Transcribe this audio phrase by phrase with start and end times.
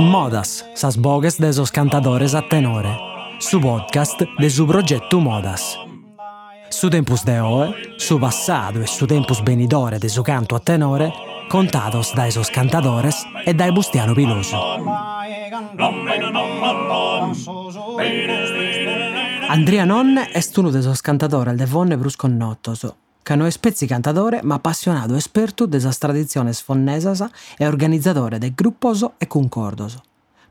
[0.00, 2.96] Modas, sas bogues de esos cantadores a tenore.
[3.38, 5.78] Su podcast de su progetto Modas.
[6.70, 11.12] Su tempus de oe, su passado e su tempus benidore de su canto a tenore,
[11.50, 14.56] contados da esos cantadores e dai Bustiano Piloso.
[19.50, 24.56] Andrea Non est uno de esos cantadores de vonne brusconnottos, che è spezzi cantatore ma
[24.56, 27.24] appassionato esperto de sas tradiziones fonnesas
[27.56, 29.98] e organizzatore de gruppos e concordos.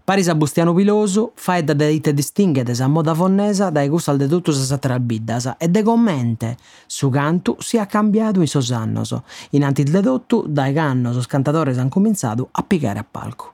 [0.03, 4.27] Paris a Bustiano Piloso, faedda de ite distingue de sa moda fonnesa dai gustas de
[4.27, 6.57] tutto sa trabiddas e de commente
[6.88, 9.15] su cantu si ha cambiato in sos annos,
[9.51, 13.53] in antis de tutto dai cannos os cantatores han cominciato a picare a palco.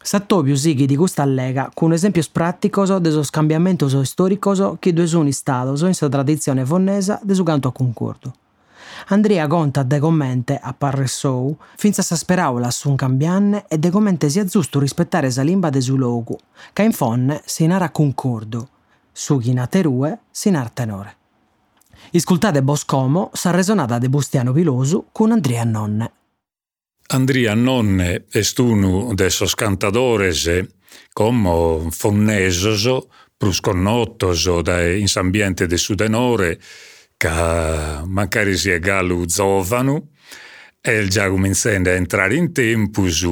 [0.00, 5.32] S'attopiu sighi di custa allega con esempios praticos de sos cambiamentos storicos chi due sono
[5.32, 8.37] stados in sa tradizione fonnesa de su canto a concordo.
[9.10, 14.28] Andrea conta de commente a Parressou finza sa speraula su un cambianne e de commente
[14.28, 16.36] sia giusto rispettare sa limba de su logu,
[16.74, 18.68] ca in fonne si nara concordo,
[19.10, 21.16] su chi naterue si nar tenore.
[22.10, 26.12] Iscultate Boscomo sa resonata de Bustiano Pilosu con Andrea Nonne.
[27.06, 30.46] Andrea Nonne est unu de sos cantadores
[31.14, 33.06] como fonnesos,
[33.38, 36.58] prusconnottos da in s'ambiente de su tenore,
[37.18, 40.12] ca mancari sia gallu zovanu,
[40.80, 43.28] e già cominciando a entrare in tempus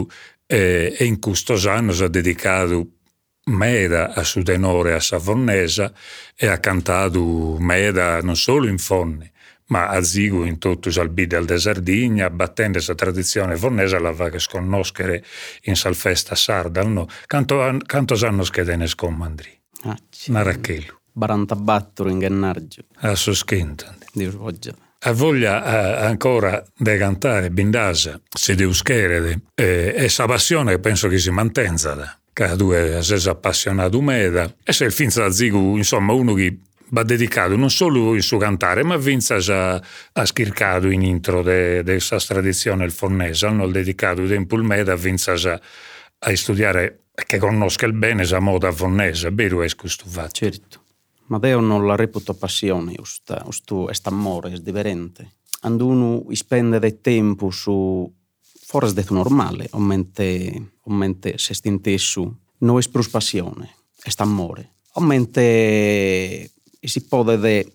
[0.47, 2.91] e, e in custos annos ha dedicato
[3.45, 5.93] meda a su tenore a sa fonnesa
[6.35, 9.31] e ha cantato meda non solo in fonne,
[9.67, 14.31] ma a zigu in tutto il bidel de Sardegna, battendo sa tradizione fornese la va
[14.31, 15.25] che sconoscere
[15.63, 17.07] in sal festa sarda, no?
[17.27, 19.57] Canto, cantos annos che tenes con Mandri?
[19.85, 19.97] Ah,
[20.29, 20.96] Marachelu.
[21.17, 22.83] 44 in Gennargio.
[22.97, 23.97] A soschintan.
[24.13, 24.75] Dio svolge.
[24.99, 25.65] Ha voglia
[26.03, 31.31] eh, ancora di cantare bindasa, se deus cherede, e, e sa passione penso che si
[31.31, 36.59] mantenza, che due sei appassionato meda, e se il fin da zigu, insomma, uno che
[36.89, 39.81] va dedicato non solo il suo cantare, ma vinza già
[40.13, 45.35] ha schircato in intro de, de tradizione il fornese, hanno dedicato tempo il meda, vinza
[45.35, 45.61] già
[46.19, 50.31] a studiare che conosca il bene sa moda fornese, vero è questo fatto.
[50.33, 50.85] Certo.
[51.29, 55.33] Ma Deo non la reputo passione, usta, ustu est amore, est differente.
[55.63, 58.13] Ando uno spende tempo su
[58.67, 64.75] forse detto normale, omente, omente se stintessu, non è plus passione, est amore.
[64.93, 66.51] Omente
[66.81, 67.25] si può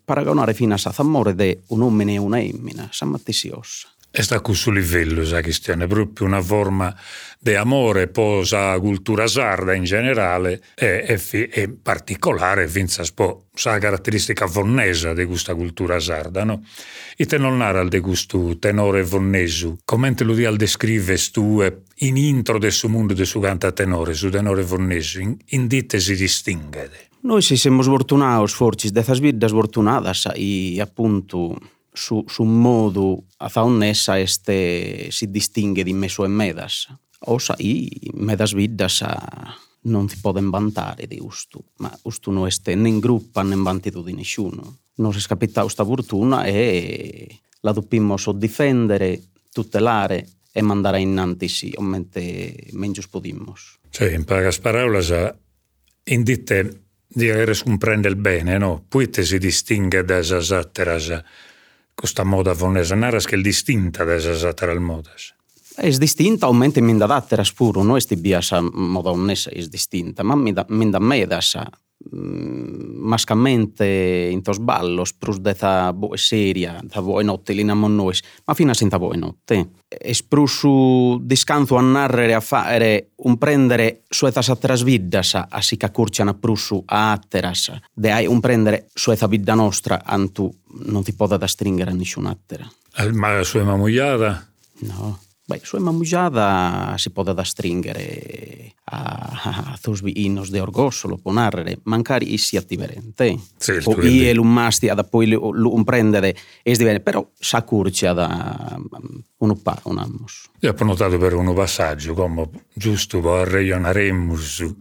[0.03, 3.89] paragonare fino a amore de un uomo e una femmina, sa mattisiossa.
[4.13, 6.93] E sta a questo livello, sa questione, proprio una forma
[7.39, 14.47] di amore posa cultura sarda in generale e, e, e particolare finza spo sa caratteristica
[14.47, 16.61] fonnesa di questa cultura sarda, no?
[17.15, 21.63] E te non narra di questo tenore fonnesu, come te lo di al descrive tu
[21.99, 26.01] in intro del suo mondo del suo canta tenore, su tenore fonnesu, in, in dite
[26.01, 27.07] si distingue.
[27.21, 31.55] Noi si siamo sfortunados forcis dessas vidas fortunadas e appunto
[31.93, 36.87] su, su modo a faunessa este si distingue di meso e medas.
[37.25, 42.75] Osa i medas vidas a non si poden vantare di ustu, ma ustu non este
[42.75, 44.77] né in gruppa né in vantitu di nessuno.
[44.95, 49.21] Non si scapita sta fortuna e la doppimos o difendere,
[49.51, 53.79] tutelare e mandare innanti sì, o mente mengius podimmos.
[53.89, 55.11] Cioè, in pagas paraulas,
[56.05, 58.83] in dite di avere comprende il bene, no?
[58.87, 61.23] Poi te si distingue da esas atteras
[62.01, 65.35] questa moda fonesa, naras che è distinta da esas atteras modas.
[65.75, 70.65] È distinta, aumenta minda datteras puro, no esti biasa moda onnessa è distinta, ma minda,
[70.69, 77.75] minda medasa mm, Mm, mascamente intos ballos, prus deza boe seria, deza boe notte lina
[77.75, 78.11] nammo
[78.45, 79.69] ma fina senza boe notte.
[79.87, 86.33] E sprusu discanzo a narrere, a fare, un prendere suezas atteras viddas, a si cacurciana
[86.33, 90.49] prusu a atteras, de hai un prendere sueza vidda nostra, antu
[90.89, 92.67] non ti poda da stringere a nessun attera.
[93.13, 94.47] Ma la sua mamugliada?
[94.79, 95.19] No.
[95.51, 102.37] Beh, sua mamugiada si può da stringere a, a vinos de orgossolo, può narrare, mancari
[102.37, 103.37] si attiverente.
[103.57, 106.33] Certo, o ie l'umasti ad poi un prendere
[106.63, 108.79] e divenne, però sa curcia da
[109.39, 110.49] uno pa, un amos.
[110.61, 114.73] Io ho notato per uno passaggio, come giusto per regionaremus,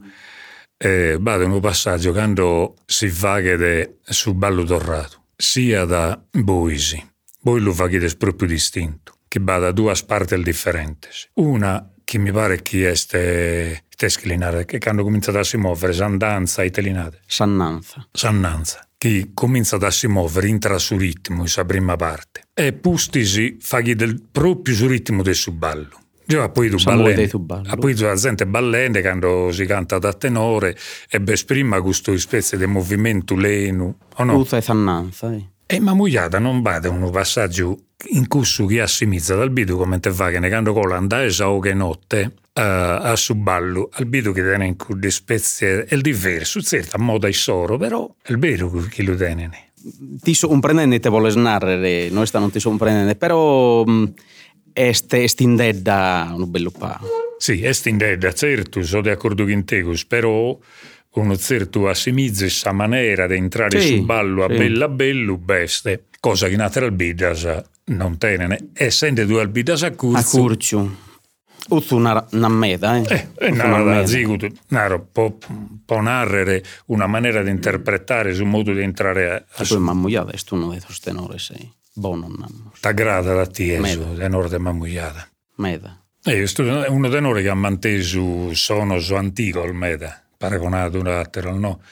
[0.76, 7.04] eh, vado un passaggio quando si fa che su ballo torrato, sia da boisi,
[7.40, 11.06] voi lo fate proprio distinto che va da due parti differenti.
[11.34, 16.62] Una che mi pare che è ste, ste che hanno cominciato a si muovere, sandanza
[16.62, 17.20] e telinate.
[17.26, 18.08] Sannanza.
[18.10, 22.42] Sannanza che comincia a si muovere intra su ritmo, in prima parte.
[22.52, 26.00] E pustisi faghi del proprio su ritmo del suo ballo.
[26.26, 27.28] Io poi tu ballende,
[27.78, 30.76] poi tu la gente ballende quando si canta da tenore
[31.08, 34.42] e esprima questo specie di movimento leno, o no?
[34.42, 35.48] Tutta e sannanza, eh.
[35.72, 37.78] E ma mugliata non va da un passaggio
[38.08, 41.60] in cui chi assimizza dal bidu come te fa che ne quando cola andare o
[41.60, 46.96] che notte uh, a ballo al bidu che tiene in cui spezie è diverso, certo,
[46.96, 49.70] a moda e soro, però è il vero che lo tiene.
[50.20, 53.84] Ti sorprendente te vuole snarrere, noi sta non ti sorprendente, però...
[54.72, 57.00] Este estindedda un bello pa.
[57.38, 60.56] Sì, estindedda, certo, sono d'accordo con te, però
[61.14, 64.56] uno certo assimizza questa maniera di entrare sì, sul ballo a sì.
[64.56, 68.70] bella bello beste, cosa che in altre bidas non tenene.
[68.72, 70.18] Essendo due albidas a curcio.
[70.36, 71.08] A curcio.
[71.68, 73.04] Uzzu una, una meda, eh?
[73.06, 75.36] Eh, eh nara, zigut, naro, può,
[75.84, 79.44] può narrare una maniera di interpretare sul modo di entrare a...
[79.52, 79.78] a...
[79.78, 82.72] Mamma, io adesso uno dei tenori sei buono nammo.
[82.80, 85.28] T'aggrada la tieso, tenore de mammugliata.
[85.56, 86.02] Meda.
[86.24, 91.54] Eh, è uno tenore che ha manteso sono so antico il meda, paragonato un altro,
[91.54, 91.82] no?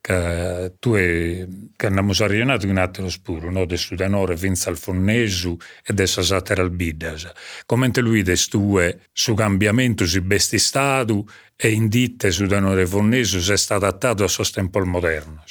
[0.00, 1.46] Che tu è,
[1.76, 3.66] che abbiamo sarrienato un altro spuro, no?
[3.66, 7.30] Del tenore vinza al fonnesu e del satera al bidas.
[7.66, 13.84] Come lui destue su cambiamento si besti stato e inditte su tenore fonnesu è stato
[13.84, 15.44] adattato a sostempo moderno.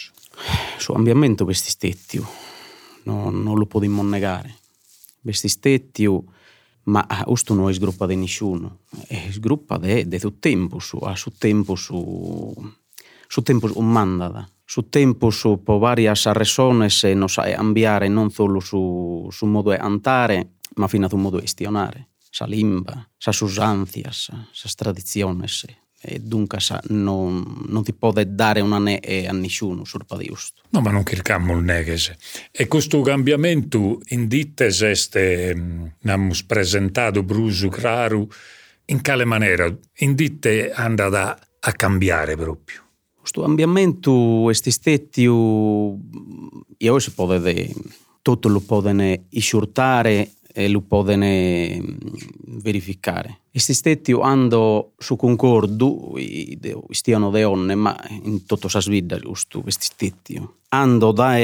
[0.78, 2.20] Su cambiamento questi stetti
[3.04, 4.56] no, non lo possiamo negare.
[5.22, 6.10] Questi stetti,
[6.88, 8.80] ma ah, custu no est gruppa de nixuno,
[9.10, 11.92] est gruppa de, de su tempus, a su tempus
[13.30, 19.28] su tempus mandada, su tempus po varias resones e nos sae cambiare non solo su,
[19.32, 24.76] su modo de antare, ma fina su modo de gestionare, sa limba, sas usanzias, sas
[24.76, 25.66] tradiziones,
[26.00, 26.60] e dunque
[26.90, 30.62] non, non, ti può dare una ne a nessuno sul giusto.
[30.70, 32.18] No, ma non cerchiamo il negese.
[32.52, 35.50] E questo cambiamento in dittes este,
[36.02, 38.28] abbiamo presentato Brusu Craru,
[38.86, 39.76] in quale maniera?
[39.98, 42.84] In ditte andata a cambiare proprio.
[43.20, 45.98] Questo cambiamento è stato,
[46.78, 47.74] io si può vedere,
[48.22, 50.32] tutto lo possono isurtare e
[50.68, 51.26] lo possono
[52.46, 53.42] verificare.
[53.52, 56.14] Questi stetti hanno su concordo,
[56.90, 60.42] stiano de onne, ma in tutto sa svida giusto, questi stetti.
[60.70, 61.36] Hanno da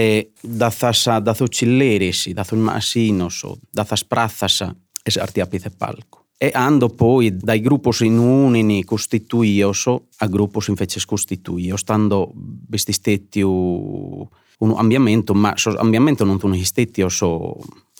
[0.41, 4.63] da thasa da thocilleris, da thomasinos, da thas prazzas,
[5.03, 6.25] es artiapite palco.
[6.37, 12.33] E hanno poi dai gruppi in unini costituios a gruppi invece costituios, stando
[12.67, 16.55] questi stetti un ambiamento, ma so, ambiamento non sono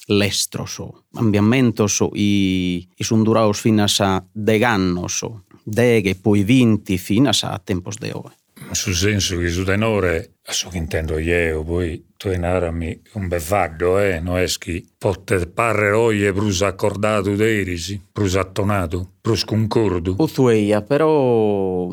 [0.04, 7.44] stetti so lestroso, ambiamentoso i, i sun durados finas a degannoso, deghe poi vinti finas
[7.44, 8.32] a tempos de oe.
[8.72, 14.20] Sul senso che su tenore, so che intendo io, poi tu narami un bevagdo, eh,
[14.20, 20.16] no eschi, potte parre oie prus accordato d'erisi, prus attonato, prus concordo.
[20.18, 21.90] Uzueia, però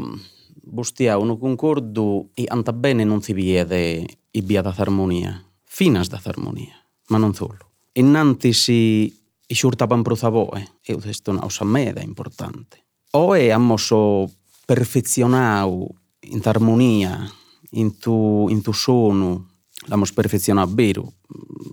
[0.62, 6.20] bustia uno concordo e anta bene non si vede i bia da armonia, finas da
[6.24, 6.74] armonia,
[7.08, 9.12] ma non solo innanti si
[9.46, 12.86] isurtaban pro zavoe, e questo una cosa meda importante.
[13.12, 14.30] Oe ammoso
[14.64, 15.88] perfezionau
[16.20, 17.28] in armonia,
[17.70, 19.44] in tu, in tu sonu,
[19.86, 21.14] l'amos perfezionau vero,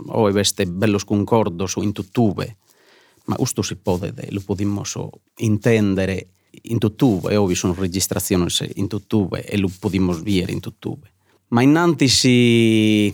[0.08, 2.58] oe veste bellos concordos in tuttube,
[3.26, 4.84] ma questo si può, lo possiamo
[5.38, 6.30] intendere
[6.64, 11.12] in tuttube, e ovvio sono registrazioni in tuttube e lo possiamo vedere in tuttube.
[11.50, 13.14] Ma innanti si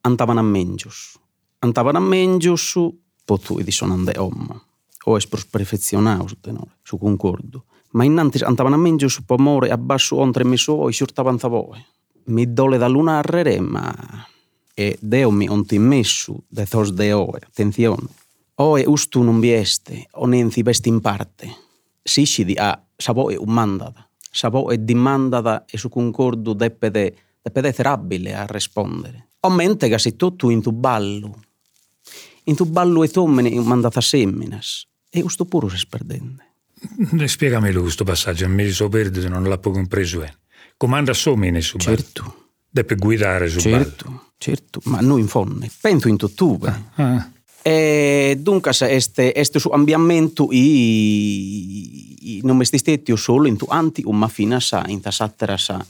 [0.00, 1.18] andavano a mengios,
[1.66, 4.54] Andaban meglio su potui sono andate omma,
[5.06, 7.64] o es perfezionau su tenore, su concordo.
[7.90, 11.84] Ma innanzi andavano meglio su pomore a basso ontre mi suoi, surtavano voi.
[12.26, 13.92] Mi dole da luna arrere, ma
[14.74, 18.08] e Deo mi onti messu, de thos de oe, attenzione.
[18.56, 21.48] Oe ustu non vieste, o nenzi vesti in parte.
[22.02, 28.46] Sicidi a savoe mandada, savoe dimandada e su concordo deppe de, deppe de cerabile a
[28.46, 29.30] rispondere.
[29.40, 31.45] O mente che se tutto in tu ballo,
[32.48, 34.86] in tu ballo e tommene mandata semminas.
[35.10, 36.44] E questo pure si sperdende.
[37.26, 40.22] Spiegami questo passaggio, mi sono perduto, non l'ho compreso.
[40.22, 40.32] Eh.
[40.76, 42.44] Comanda somine su Certo.
[42.68, 44.22] Deve guidare su certo, ballo.
[44.36, 46.68] Certo, ma noi in fonne, penso in tutt'uve.
[46.96, 47.30] Ah, ah.
[47.62, 54.04] E dunque, este, este su ambiamento i, i non mesti stetti solo in tu anti,
[54.04, 55.84] ma fino a in tasattera sa,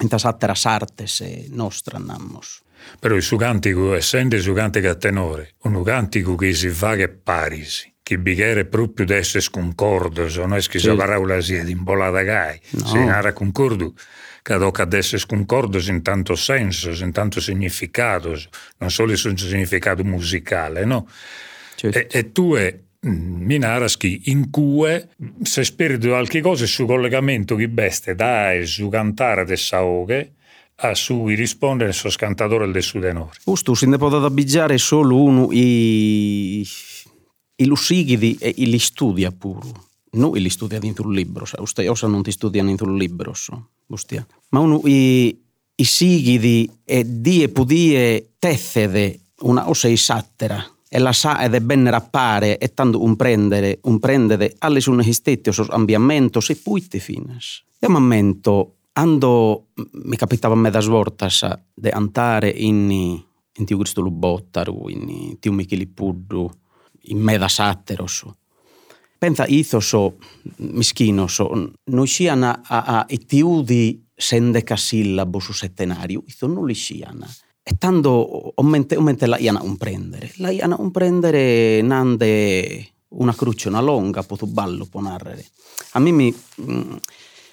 [0.00, 2.60] in tasattera sartes nostra namos.
[2.98, 6.96] Però il suo cantico, essendo il suo cantico a tenore, un cantico che si fa
[6.96, 12.22] che parisi, che bicchiere proprio d'essere sconcordo, non è che la parola sia di imbolata
[12.22, 12.86] gai, no.
[12.86, 13.94] si narra concordo,
[14.42, 18.40] che tocca ad essere sconcordo in tanto senso, in tanto significato,
[18.78, 21.08] non solo in significato musicale, no?
[21.76, 21.98] Certo.
[21.98, 25.02] E, e tu è mm, minaraschi in cui
[25.42, 30.32] se spirito qualche cosa su collegamento che beste dai su cantare de saoghe
[30.82, 33.38] a su rispondere sul cantatore del Sudenore.
[33.44, 36.66] Giusto, se ne può abbigiare solo uno i,
[37.56, 39.88] i lusigidi e i li studia pure.
[40.12, 43.32] Non li studia dentro un libro, usted osa non ti studiano dentro un libro,
[43.86, 44.26] ustia.
[44.48, 45.38] ma uno i,
[45.76, 51.60] i sigidi e die pudie tessede una osa i sattera e la sa ed è
[51.60, 56.98] ben rappare e tanto un prendere, un prendere alle sue stesse ambiamento se poi ti
[56.98, 57.62] fines.
[57.78, 61.44] E ammento Ando mi capitava a me da svortas
[61.74, 66.50] de andare in, in tiu Cristo Lubottaru, in tiu Micheli Puddu,
[67.02, 68.24] in me da satteros.
[69.18, 70.16] Pensa ithoso,
[70.56, 77.26] mischinoso, noi siano a, a itiudi sendecasillabo su settenario, itho non li siano.
[77.62, 80.32] E tanto omente, omente la iana un prendere.
[80.36, 85.46] La iana un prendere nande una croce, una longa, potu ballo, può narrare.
[85.92, 86.34] A me mi...
[86.62, 86.96] Mm,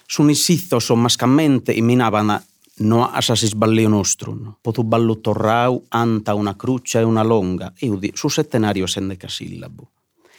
[0.08, 2.42] sunisithos o mascamente iminavana
[2.80, 4.54] no asasis ballio nostrum.
[4.62, 9.90] Potu ballu torrau anta una cruccia e una longa, eudi su settenario sendecasillabo.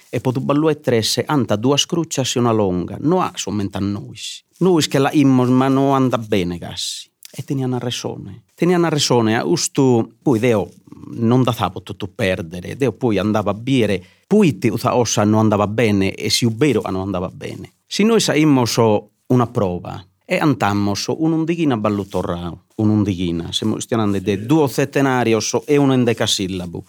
[0.09, 3.81] E potu ballu e tresse anta duas cruccias e una longa, no a somente a
[3.81, 4.43] nois.
[4.59, 7.07] Nois che la immos ma no anda bene gassi.
[7.31, 8.45] E teniana resone.
[8.55, 10.67] Teniana resone, a ustu, poi deo
[11.11, 15.41] non da thavo tutto perdere, deo poi andava a bere, poi ti uta ossa non
[15.41, 17.73] andava bene e si ubero non andava bene.
[17.85, 24.67] Si noi saimmo so una prova e antammos un'undighina ballutorrau, un'undighina, stiamo parlando di due
[24.67, 26.83] settenarios e un endecasillabu.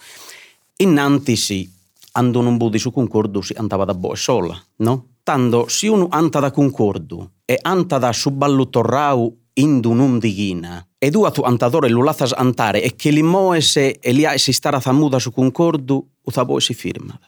[0.76, 1.70] Innanti si,
[2.12, 5.06] andò un budi su concordo si andava da boe sola, no?
[5.22, 11.30] Tanto se uno anta da concordo e anta da su ballutorrau in un'undighina e due
[11.30, 15.18] tu antadore lo lazas antare e che li moese e li ha si stara zamuda
[15.18, 17.18] su concordo, o ta si firma.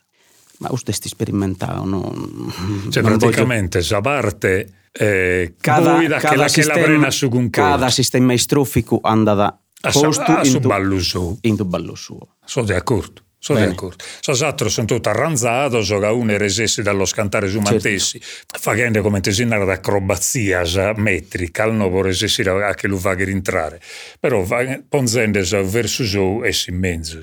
[0.59, 2.12] Ma usted sti sperimentao, no?
[2.90, 3.90] Cioè, praticamente, voglio...
[3.90, 8.32] Sabarte eh, cada, buida cada che la, sistema, che la brena su un Cada sistema
[8.34, 9.58] istrofico anda da
[9.90, 11.38] posto a, a in, ballo suo.
[11.42, 12.37] in tu ballo suo.
[12.44, 13.22] Sono d'accordo.
[13.38, 14.04] Sono d'accordo.
[14.20, 18.58] Sos'altro sono tutto arranzato, so che uno resesse dallo scantare su mantessi, certo.
[18.61, 23.80] facendo come tesinare d'acrobazia metrica, al nuovo resesse a che lo fa rientrare.
[24.20, 24.46] Però
[24.88, 27.20] ponzende verso su e in mezzo.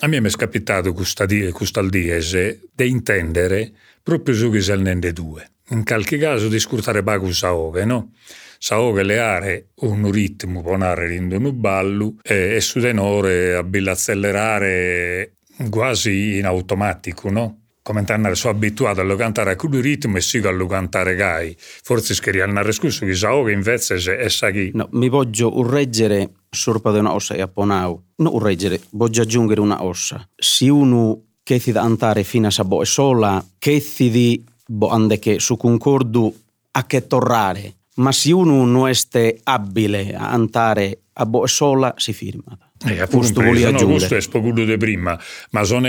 [0.00, 3.72] A me mi è capitato questo diese di intendere
[4.04, 8.12] proprio su che se ne due in qualche caso di scurtare bagu saoge, no?
[8.58, 15.32] Saoge le aree un ritmo narrare in un ballo e, e su tenore abile accelerare
[15.70, 17.60] quasi in automatico, no?
[17.86, 21.54] come andare sono abituato a cantare a quel ritmo e sigo a cantare gai.
[21.56, 24.72] Forse scheriamo andare scuso che saoge invece è saghi.
[24.74, 28.02] No, mi voglio urreggere sorpa di una ossa e apponau.
[28.16, 30.28] No urreggere, voglio aggiungere una ossa.
[30.34, 34.88] Se uno che ti da andare fino a sabo e sola, che ti di bo
[34.88, 36.34] ande che su concordo
[36.72, 42.12] a che torrare, ma se uno non è abile a andare a bo sola si
[42.12, 42.56] firma.
[42.86, 45.18] Eh, appunto, no, questo è spogudo di prima,
[45.50, 45.88] ma sono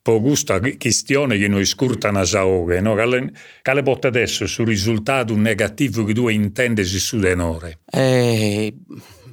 [0.00, 2.94] po questa questione che noi scurtano a saoge, no?
[2.94, 7.80] Che le porta adesso sul risultato negativo che tu intendi su denore?
[7.90, 8.72] Eh...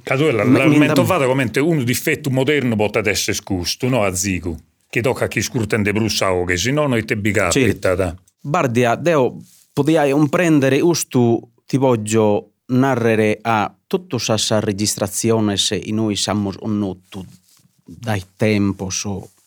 [0.02, 4.02] Che tu l'almento fatto come un difetto moderno porta adesso scusto, no?
[4.02, 4.56] A zigu.
[4.88, 7.50] Che tocca a chi scurtano di brusaoge, se no noi te bigà.
[7.50, 8.16] Certo.
[8.40, 9.36] Bardia, deo
[9.72, 17.24] podiai prendere ustu ti voglio narrare a tutta questa registrazione se noi siamo onnotto
[17.84, 19.06] dai tempos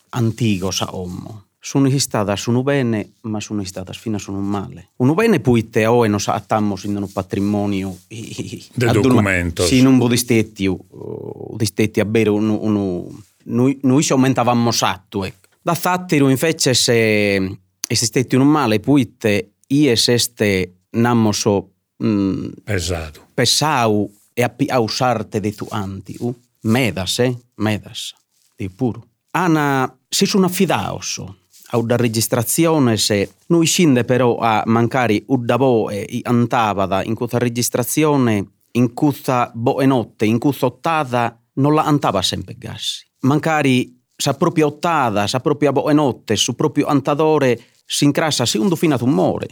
[0.09, 1.45] antigos a ommo.
[1.59, 4.89] Sono stata sono bene, ma sono stata fino a sono male.
[4.97, 9.63] Uno bene poi te o e nos attamos in un patrimonio del documento.
[9.65, 13.07] Sì, non budistetti, budistetti a bere uno, uno,
[13.45, 15.47] noi, noi aumentavamo satto, ecco.
[15.61, 17.59] Da fattero invece se
[17.93, 21.69] esistette un male puite ies este namoso
[22.03, 23.29] mm, pesado.
[23.33, 26.33] pesau e api ausarte de tu anti, u?
[26.61, 27.37] Medas, eh?
[27.55, 28.13] Medas,
[28.55, 29.07] di puro.
[29.31, 31.37] Ana, si sono affidaoso
[31.71, 37.37] a una registrazione se noi scinde però a mancare udda boe i antavada in questa
[37.37, 43.05] registrazione in questa boe notte, in questa ottata non la antava sempre gassi.
[43.21, 48.75] Mancari sa propria ottata, sa propria boe notte, su proprio antadore si incrassa se uno
[48.75, 49.47] fino ad umore,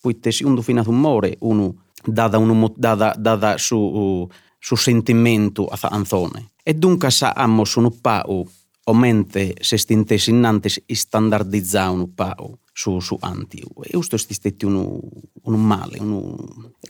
[0.00, 6.50] poiché ad umore uno dà uno dà, dà su, uh, su sentimento a anzone.
[6.62, 8.48] E dunque sa amo su un pau
[8.84, 13.58] o mente se stintesi innantes standardizzare un pau su, su anti.
[13.58, 15.00] E questo è stato un,
[15.42, 16.36] un male, un,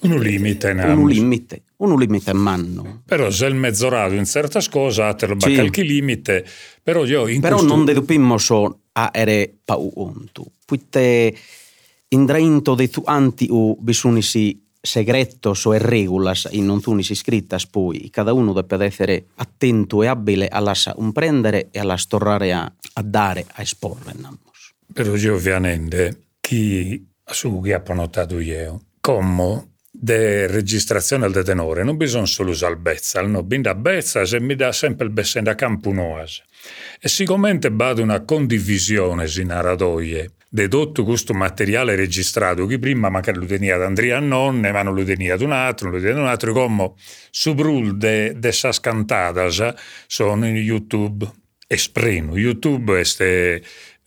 [0.03, 0.71] un limite.
[0.71, 3.03] Un limite, un limite manno.
[3.05, 5.55] Però se il mezzorato in certe cose ha sì.
[5.55, 6.45] qualche limite,
[6.83, 7.75] però io in Però questo...
[7.75, 10.47] non dedupimmo so a ere pau untu.
[10.67, 11.35] Puite
[12.09, 18.33] indrainto de tu anti u bisunisi segretos o regolas in non tunis iscrittas poi cada
[18.33, 22.73] uno deve essere attento e abile a lasciare un prendere e a lasciare tornare a,
[22.95, 24.15] a dare, a esporre.
[24.17, 24.75] Namos.
[24.93, 32.27] Però ovviamente chi su che ha notato io, come de registrazione del tenore non bisogna
[32.27, 35.93] solo usare il bezzal, no, binda bezzal e mi dà sempre il bessen da campo
[35.93, 36.45] noase.
[37.01, 43.39] E sicuramente vado una condivisione in aradoie de tutto questo materiale registrato che prima magari
[43.39, 46.17] lo tenia ad Andrea Nonne, ma non lo tenia ad un altro, non lo tenia
[46.17, 46.93] ad un altro, come
[47.31, 49.73] su brul de, de sas cantadas
[50.07, 51.31] sono in YouTube
[51.69, 52.37] espreno.
[52.37, 53.63] YouTube è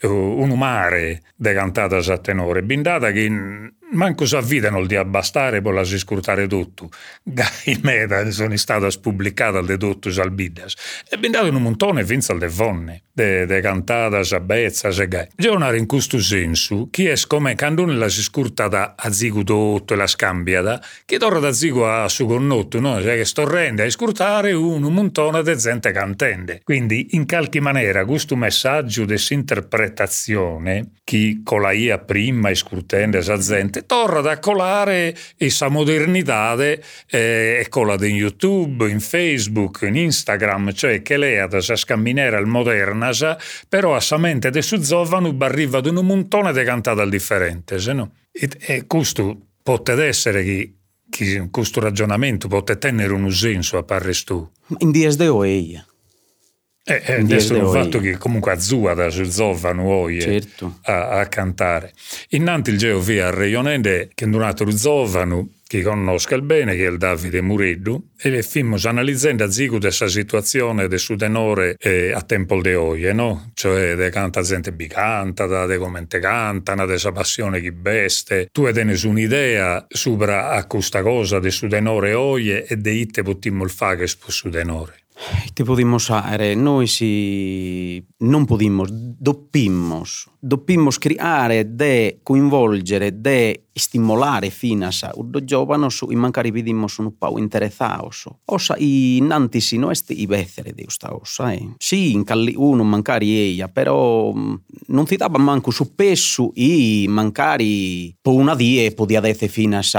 [0.05, 6.47] un mare de cantadas a tenore, bindata che manco s'avvidano di abbastare per lasci scurtare
[6.47, 6.89] tutto.
[7.23, 10.75] Gai meda sono state pubblicate de tutto salbidas.
[11.09, 15.27] E in un montone vinza de vonne, de, de cantadas a bezza, se gai.
[15.35, 19.97] Giornare in questo senso, chi è come quando la si scurtata a zigu tutto e
[19.97, 23.01] la scambiata, chi torna da zigu a su connotto, no?
[23.01, 26.61] Cioè che sto rende a scurtare un, montone de gente cantende.
[26.63, 33.17] Quindi, in qualche maniera, questo messaggio di interpretazione, chi con la ia prima e scurtende
[33.19, 39.95] a gente, torna ad accolare questa modernità eh, e quella di YouTube, in Facebook, in
[39.95, 43.11] Instagram, cioè che lei ha sa scamminare al moderna,
[43.69, 47.93] però a sa mente de su zovano arriva ad un montone di cantate differenti, se
[47.93, 48.11] no?
[48.31, 50.43] E, e questo può essere
[51.09, 54.49] che, questo ragionamento può tenere un senso a parre tu.
[54.79, 55.85] In dies de oeia.
[56.85, 60.79] Eh, eh, adesso il fatto che comunque Azuada si zovano oie certo.
[60.83, 61.93] a, a, cantare.
[62.31, 66.89] Innanti il geo via a Reionende che un altro zovano che conosca bene che è
[66.89, 72.21] il Davide Mureddu e fimos analizzando a zigu questa situazione del suo tenore eh, a
[72.21, 73.51] tempo de oie, no?
[73.53, 78.49] Cioè de canta gente bicanta, de come te cantano, de sa passione che beste.
[78.51, 83.63] Tu hai un'idea sopra a questa cosa del suo tenore oie e de itte potimmo
[83.63, 85.02] il fare che su suo tenore.
[85.53, 95.03] Te podimos are, noi si non podimos, doppimos, doppimos creare de coinvolgere, de stimolare finas
[95.13, 98.25] urdo giovanos i mancari vidimos un pau interessaos.
[98.45, 101.75] Osa i nanti no este i becere de usta osa, eh.
[101.77, 104.53] Sì, in calli uno mancari eia, però mm,
[104.87, 109.95] non si dava manco su pesso i mancari po una die podia dece finas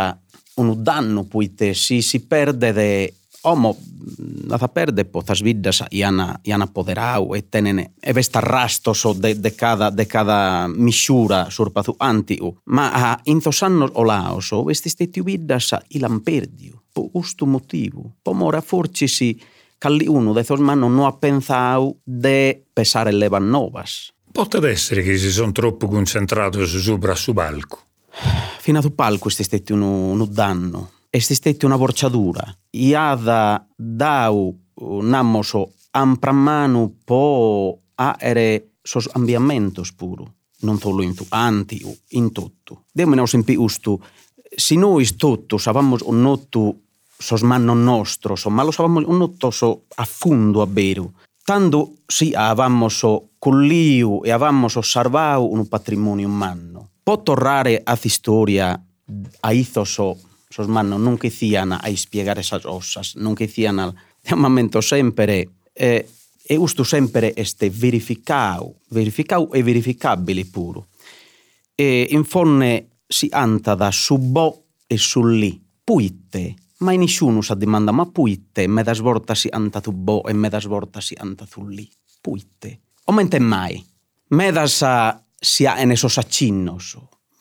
[0.57, 3.77] un danno puite si si perde de όμως
[4.47, 5.69] να θα πέρδεψε θα σβήνεται
[6.43, 14.59] η αναποδεράω είτε είναι εβεστά ράστος ο δεκάδα δεκάδα μεσιέρα σορπαθού αντίο μα ήνθοσαννορ ολάωσο
[14.59, 19.37] εβεστίστε τι ουδέσσα ηλαμπέρδιο που ως του μοτίβου πομοραφορτίσει
[19.79, 26.13] καλλιούνο δε θεωρημανον νωπένθαου δε πεσάρελεβανόβας μπορεί να είσαι ότι έχεις ον τρόπος
[28.63, 28.79] κοινε
[31.15, 32.43] esistette una borciadura.
[32.71, 34.51] Iada dau
[35.03, 40.27] namoso ampramanu po aere sos ambiamentos puru.
[40.63, 41.85] Non solo in tu, anti
[42.19, 42.85] in tutto.
[42.91, 44.01] Demo ne sempi ustu,
[44.57, 46.83] si noi tutto savamos un notu
[47.17, 51.13] sos manno nostro, so, ma lo savamos un noto so a fundo a veru.
[51.45, 56.89] Tanto si avamos so colliu e avamos osservau un patrimonio manno.
[57.05, 58.83] Po torrare a storia
[59.41, 60.19] a izo so
[60.55, 63.91] sos manos non quicían a ispiegar esas osas, non quicían al
[64.39, 66.07] momento sempre eh,
[66.47, 70.95] e usto sempre este verificau, verificau e verificabili puro.
[71.75, 76.55] E infonne si anta da su bo e su li, puitte,
[76.87, 80.49] ma nessuno sa dimanda ma puitte, me das vorta si anta tu bo e me
[80.49, 81.91] das vorta si anta tu li,
[82.21, 82.95] puitte.
[83.11, 83.83] O mente mai,
[84.31, 84.87] me das
[85.35, 86.95] si ha en esos accinnos,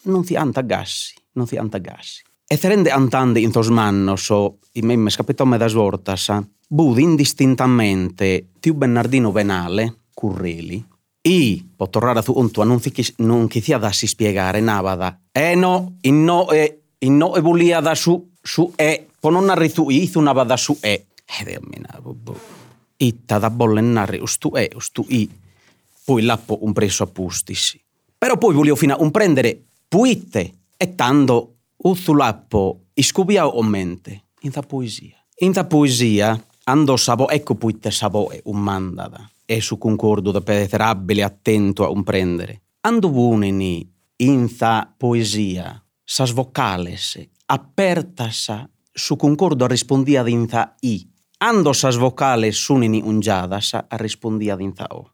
[0.10, 2.33] non si anta gassi, non si anta gassi.
[2.54, 6.30] E serende antande in tos mannos o i me scapitome das vortas,
[6.70, 10.78] bud indistintamente tiu Bernardino Venale, Curreli,
[11.24, 12.80] i po torrare su untua non,
[13.26, 15.20] non chizia da si spiegare navada.
[15.32, 19.50] E no, in no e in no e volia da su su e po non
[19.50, 21.08] arritu i su navada su e.
[21.26, 22.38] E de mina bo.
[22.98, 25.28] Itta da bollennare ustu e ustu i.
[26.06, 27.82] Poi lappo un preso a pustisi.
[28.16, 31.53] Però poi voglio fina un prendere puitte e tanto
[31.86, 35.18] Uzzulappo iscubiau o mente in ta poesia.
[35.40, 36.32] In ta poesia
[36.64, 41.90] ando savo ecco puitte savo e un mandada e su concordo da penetrabile attento a
[41.90, 42.62] un prendere.
[42.88, 43.86] Ando buneni
[44.24, 50.48] in ta poesia sas vocales apertas su concordo rispondia ad in
[50.80, 51.06] i.
[51.40, 55.12] Ando sas vocales sunini ungiadas a rispondia ad in o.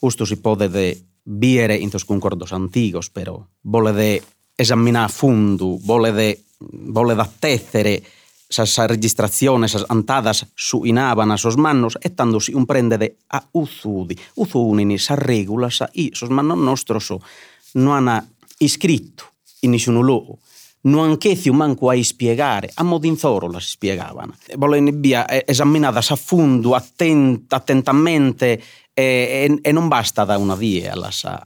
[0.00, 4.22] Usto si pode de biere in tos concordos antigos però, vole de
[4.56, 8.02] esaminare a vole da tessere
[8.48, 13.42] esas registraciones, esas antadas suinaban a sos manos e tanto si un prende de a
[13.52, 17.12] uzudi, uzunini, sa regulas i sos manos nostros
[17.74, 18.26] non hanno
[18.58, 19.24] iscritto
[19.60, 20.38] in nessun luogo
[20.86, 24.36] non anch'ezio manco a spiegare, a modo in zoro la si spiegavano.
[24.54, 28.62] Volen via esaminadas a fondo, attent, attentamente
[28.94, 31.42] e, e, e, non basta da una via alla sa,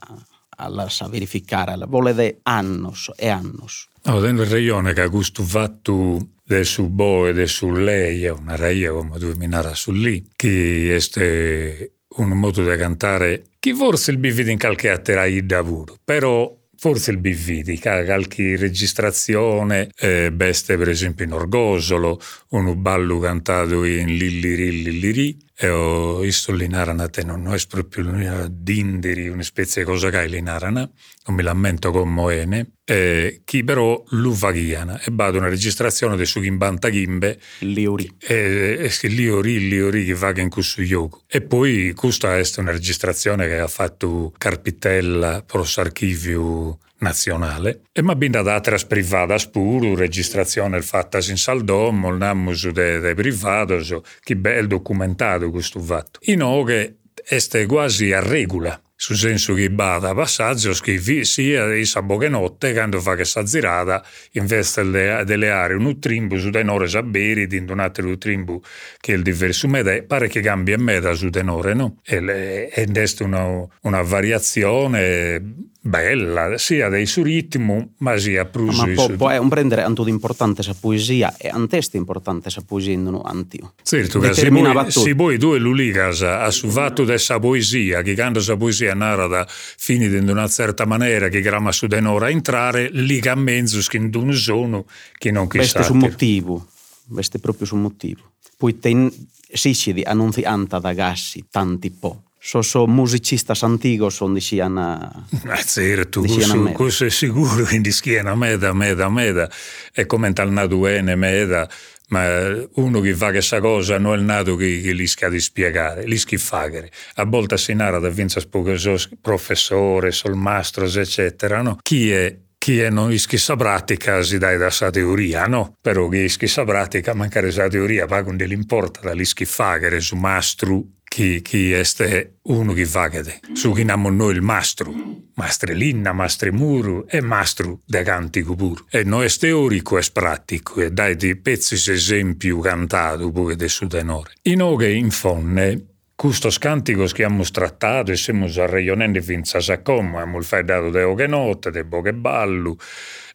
[0.61, 3.87] alla sa verificare, vuole de annos e annos.
[4.03, 8.31] No, nel regione che ha gusto fatto de su bo e de su lei, è
[8.31, 14.11] una reia come tu minara su lì, che è un modo di cantare che forse
[14.11, 20.77] il bivide in qualche attera da puro, però forse il BV qualche registrazione, eh, beste
[20.77, 22.19] per esempio in Orgosolo,
[22.49, 29.27] un ballo cantato in Lilliri E ho visto l'inarana te non è proprio una dinderi,
[29.27, 30.89] una specie di cosa che è l'inarana,
[31.27, 36.25] non mi lamento con Moene, eh, chi però lu vaghiana e vado una registrazione di
[36.25, 38.11] su Gimbanta Gimbe Liori.
[38.17, 43.45] E, e Liori, Liori che va in questo gioco e poi questa è una registrazione
[43.45, 50.81] che ha fatto Carpitella per l'archivio nazionale e ma binda da altre private pure registrazione
[50.81, 56.97] fatta in Saldomo il namus de, de privatos che bel documentato questo fatto in che
[57.23, 63.01] è quasi a regola sul senso che bada passaggio che sia di sabato notte quando
[63.01, 68.15] fa questa girata investe delle, delle aree un trimbo su denore saberi di un altro
[68.19, 68.61] trimbo
[68.99, 71.97] che è il diverso meda pare che cambia meda su denore no?
[72.05, 72.85] e, è
[73.21, 78.85] una, una variazione bella, sia dei suo ritmo, ma sia pruso.
[78.85, 82.61] Ma può, può è un prendere anche importante sa poesia e un testo importante sa
[82.61, 83.73] poesia in un antio.
[83.81, 88.39] Certo, che se voi, se voi due l'uligas a su fatto dessa poesia, che quando
[88.39, 93.79] sa poesia narra fini in una certa maniera, che gramma su denora entrare, liga mezzo
[93.87, 94.85] che non sono,
[95.17, 95.79] che non chissà.
[95.79, 96.67] Questo su motivo,
[97.11, 98.33] questo proprio su motivo.
[98.55, 99.11] Poi ten,
[99.51, 105.25] sicidi annunzianta da gassi, tanti po' so, so musicistas antigos onde sian ah,
[105.63, 109.49] certo, questo, questo è sicuro quindi schiena meda meda meda
[109.93, 111.69] è come tal naduene meda
[112.11, 112.25] ma
[112.73, 116.17] uno che fa questa cosa non è nato che, che li sca di spiegare, li
[116.17, 116.91] schi fagere.
[117.15, 121.77] A volte si narra da vinza spogasos professore, solmastros, eccetera, no?
[121.81, 125.77] Chi è chi è non ischissa pratica si dai da sa teoria, no?
[125.81, 130.99] Però chi ischissa pratica mancare sa teoria va con dell'importa da l'ischi fagere su mastru
[131.11, 133.41] chi, chi este uno che vagade.
[133.51, 134.93] Su chi namo noi il mastro,
[135.33, 138.85] mastrelinna, mastremuru e mastro de cantico pur.
[138.89, 143.87] E no è teorico e pratico e dai di pezzi esempio cantato pure de su
[143.87, 144.35] tenore.
[144.43, 150.19] In oghe in fonne Custos canticos che abbiamo trattato e siamo arreionendo finza sa come,
[150.19, 152.77] abbiamo dato de oghe notte, de boghe ballu,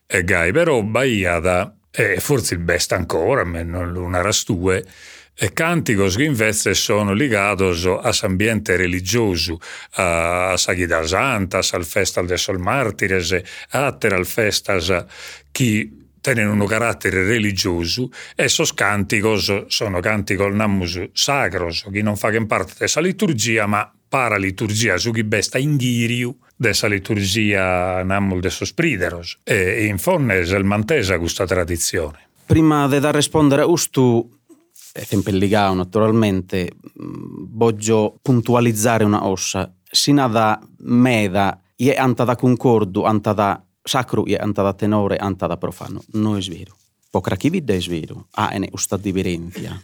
[0.07, 4.85] e gai, però Bahia da, e forse il best ancora, non una rastue,
[5.39, 9.59] e cánticos invece sono ligados all'ambiente religioso,
[9.93, 13.37] a Sagrada Santas, al Festival de Sol Mártires,
[13.71, 15.05] altre al festas
[15.53, 15.91] che
[16.23, 22.73] tenen un carattere religioso e sos canticos sono canticos namus sacros, che non fanno parte
[22.79, 28.73] della liturgia, ma para liturgia su chi besta in ghiriu dessa liturgia namus de sos
[28.73, 29.39] prideros.
[29.45, 32.25] E in fonne è mantesa questa tradizione.
[32.47, 34.36] Prima di rispondere a questo,
[35.05, 36.71] sempre legato naturalmente,
[37.03, 39.73] mm, voglio puntualizzare una ossa.
[39.83, 45.47] Sina da meda, e anta da concordo, anta da sacro, e anta da tenore, anta
[45.47, 46.03] da profano.
[46.13, 46.77] Non è vero.
[47.11, 49.81] Pocra chi è vero, ha ah, una differenza.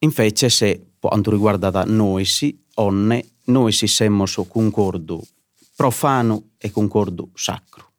[0.00, 5.22] Invece se quanto riguarda noi sì, onne, noi si siamo su concordo
[5.74, 7.92] profano e concordo sacro.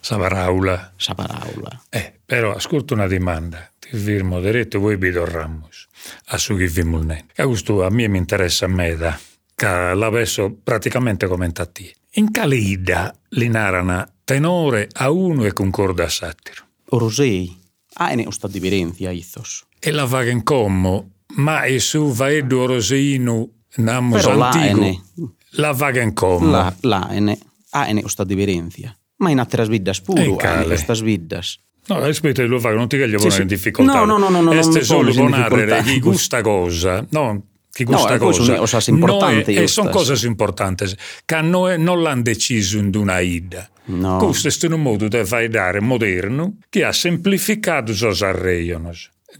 [0.00, 0.92] Savaraula.
[0.96, 1.84] Savaraula.
[1.88, 3.70] Eh, però ascolta una domanda.
[3.78, 5.89] Ti firmo diretto voi bidorramos
[6.26, 7.26] a su chi vi mulnen.
[7.34, 9.18] E questo a me mi interessa a me da,
[9.54, 11.82] che l'avesso praticamente commentato.
[12.14, 16.64] In Calida li narana tenore a uno e concorda a satiro.
[16.90, 17.56] Orosei,
[17.94, 19.66] ah, ne sta differenza, ithos.
[19.78, 25.34] E la vaga in commo, ma e su vaedo oroseino namos Però antico.
[25.54, 26.50] La vaga in commo.
[26.50, 27.38] La, la, ene,
[27.70, 28.94] ah, ne sta differenza.
[29.16, 31.58] Ma in altre sviddas pure, ah, ne sta sviddas.
[31.90, 33.92] No, aspetta, lo fa, non ti voglio porre in difficoltà.
[33.92, 38.18] No, no, no, no, no Este solo ponare chi gusta cosa, no, chi gusta no,
[38.18, 38.42] cosa.
[38.44, 39.54] Sono cose importanti.
[39.54, 40.84] No, e sono cose importanti,
[41.24, 43.68] che noi non l'hanno deciso in una ida.
[43.86, 44.18] No.
[44.18, 48.90] Questo è un modo di fare dare moderno che ha semplificato i arreioni.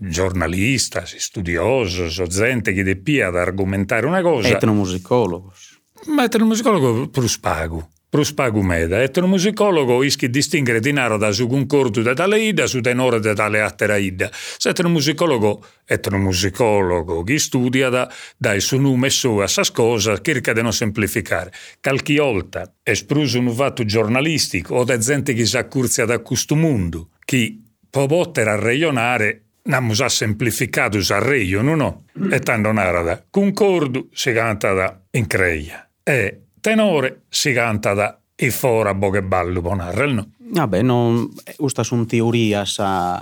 [0.00, 4.48] Giornalisti, studiosi, gente che depia ad argomentare una cosa.
[4.48, 5.52] Etnomusicologo.
[6.06, 7.90] Ma etnomusicologo per spago.
[8.10, 9.00] Prospagumeda.
[9.02, 13.60] Etnomusicologo ischi distinguere di naro da su concordo de tale ida, su tenore de tale
[13.62, 14.28] attera ida.
[14.64, 20.72] Etnomusicologo, etnomusicologo, chi studia da, dai su nome su a sas cose, cerca di non
[20.72, 21.52] semplificare.
[21.78, 27.10] Calchi volta, espruso un fatto giornalistico o da gente che si accurzia da questo mondo,
[27.24, 32.06] chi può poter arreionare Namus ha semplificato il reio, no?
[32.30, 33.24] E tanto narada.
[33.30, 35.88] Concordo si canta da in creia.
[36.02, 40.30] E tenore si canta da e fora boche ballo ponarrel, no?
[40.38, 41.30] Vabbè, non...
[41.56, 43.18] Questa sono teoria, sa...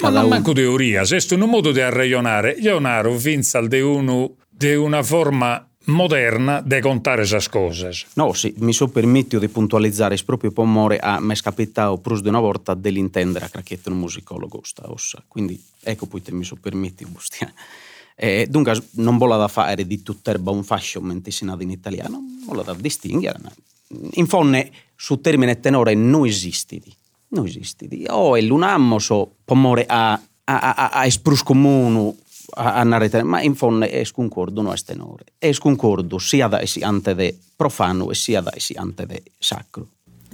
[0.00, 4.36] Ma non manco teoria, se è un modo di arreionare, io naro vinza di, uno,
[4.48, 7.90] di una forma moderna di contare esas cose.
[8.14, 12.40] No, sì, mi so permetto di puntualizzare proprio pomore a me scapettao prus di una
[12.40, 15.22] volta dell'intendere a cracchietto un musicologo sta ossa.
[15.26, 17.52] Quindi ecco poi te mi so permetti bustia.
[18.22, 22.62] Eh, dunque non vola da fare di tutt'erba un fascio mentre si in italiano, vola
[22.62, 23.40] da distinguere.
[24.12, 26.82] In fonne su termine tenore non esiste.
[27.28, 27.88] Non esiste.
[28.08, 32.14] O è l'unammo so pomore a, a, a, a esprus comunu
[32.56, 35.24] a narrare, ma in fondo è concordo non è tenore.
[35.38, 39.88] È concordo sia da esi ante de profano e sia da esi ante de sacro.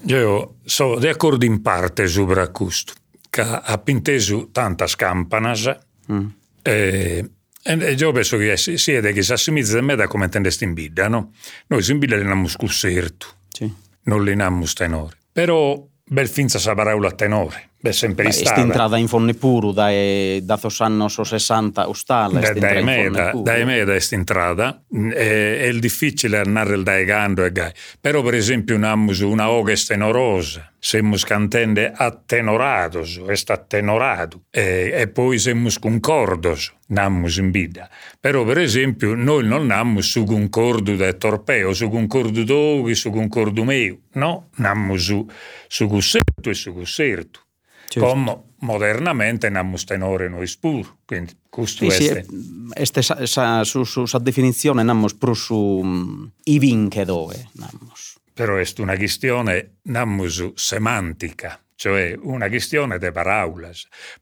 [0.07, 2.94] Io sono d'accordo in parte su questo,
[3.31, 5.79] che ha pinteso tante campanas
[6.11, 6.27] mm.
[6.62, 7.31] e,
[7.66, 11.09] e io penso che sia che si assimizza a me da come intendesti in bidda,
[11.09, 11.33] no?
[11.66, 13.72] Noi in bidda li abbiamo scusserto, sì.
[14.02, 15.16] non li abbiamo tenore.
[15.33, 17.70] Però bel finza sa parola tenore.
[17.87, 18.61] Beh, sempre stata.
[18.61, 22.40] È entrata in fonne puro dai da anni 60 ustale.
[22.40, 24.83] Da, da emeda, da emeda è entrata.
[24.90, 27.72] È, è difficile andare il daegando e gai.
[28.01, 30.70] Però per esempio namus una oga stenorosa.
[30.79, 34.42] Semmus cantende attenorados, est attenorato.
[34.51, 37.88] E, e poi semmus concordos, namus in bida.
[38.20, 43.64] Però per esempio noi non namus su concordo del torpeo, su concordo d'oghi, su concordo
[43.64, 43.99] meu.
[44.12, 45.29] No, namus su,
[45.66, 47.45] su gusserto e su gusserto.
[47.88, 48.09] Certo.
[48.09, 50.96] Come modernamente namus tenore noi spur.
[51.05, 52.25] Quindi questo sì, è...
[52.25, 52.27] Sì,
[52.75, 58.14] este, sa, sa, su, su sa definizione namus pro su um, i vinche dove namus.
[58.33, 63.70] Però è una questione namus semantica cioè una questione di parole.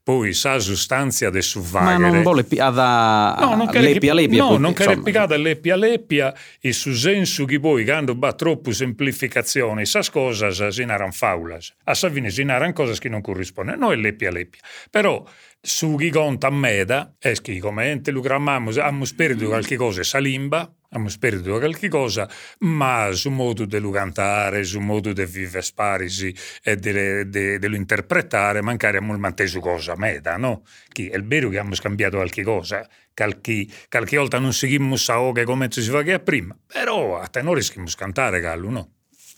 [0.03, 1.97] Poi sa sostanza de suvvagere.
[1.97, 4.43] Ma non vuole piada no, non lepia lepia.
[4.43, 9.85] No, non che replicata lepia lepia e su senso che poi quando va troppo semplificazione,
[9.85, 11.73] sa cose si naran faulas.
[11.85, 13.77] A sa fine si naran cose che non corrispondono.
[13.77, 14.59] No è lepia lepia.
[14.91, 15.25] Però
[15.61, 20.19] su chi conta a meda, che come ente lo grammamo, abbiamo perduto qualche cosa, sa
[20.19, 22.27] limba, abbiamo perduto qualche cosa,
[22.59, 28.97] ma sul modo di cantare, sul modo di vivere sparisi e di lo interpretare, mancare
[28.97, 30.63] abbiamo manteso cosa meda, no?
[30.91, 35.43] Che è vero che abbiamo scambiato qualche cosa, qualche, qualche volta non seguimmo sa che
[35.43, 38.89] come si faceva prima, però a tenore schimmo cantare, Gallo, no?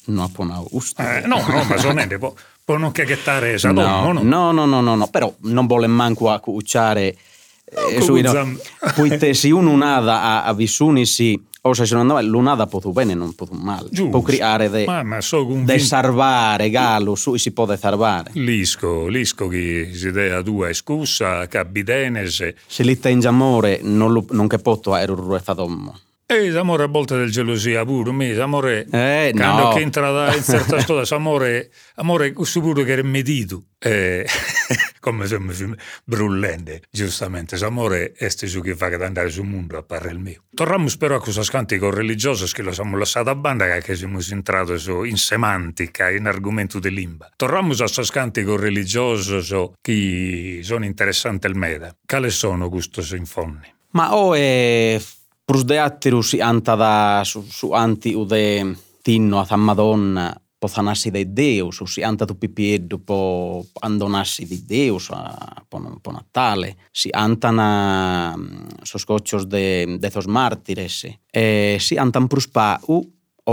[0.08, 0.65] No, può no,
[1.00, 4.22] eh, no, no, ma solamente può, può non cacchettare esa no, no?
[4.22, 7.13] No, no, no, no, no, però non vuole manco a cucciare
[7.70, 8.58] eh, su, no,
[8.96, 13.34] poiché se uno nada a, a vissunisi o se non andava l'unada potu bene non
[13.34, 13.89] potu male.
[13.91, 14.12] Giusto.
[14.12, 18.32] può creare de, ma, ma so de salvare galo su si può salvare.
[18.34, 22.56] Lisco lisco che si dea due scusa cabidenese.
[22.65, 25.28] Se lì in amore non, lo, non che potto era un
[26.28, 29.70] ruetadommo e l'amore a volte del gelosia pure, me, l'amore, eh, no.
[29.74, 34.28] che entra da, in certa storia, l'amore, amore sicuro che è medito, eh,
[35.00, 35.54] come se mi
[36.04, 40.44] brullende, giustamente, l'amore è su che fa che andare sul mondo a parlare il mio.
[40.54, 44.74] Torniamo però a questo cantico religioso che lo siamo lasciato a banda, che siamo entrati
[45.06, 47.32] in semantica, in argomento di limba.
[47.38, 51.96] Torniamo a questo cantico religioso so, che sono interessanti il meda.
[52.06, 53.76] Quali sono questi sinfoni?
[53.92, 55.00] Ma o è
[55.51, 61.75] Προς δεάτερους η Antada su, su anti ude tinno a Madonna po thanasi de Deus,
[61.93, 63.19] si anta tu pipieddu po
[63.88, 65.21] andonasi di Deus a,
[65.69, 67.69] po, po Natale, si antana
[68.89, 69.67] sos cochos de,
[70.01, 70.95] de thos mártires,
[71.41, 72.97] e si antan prus pa u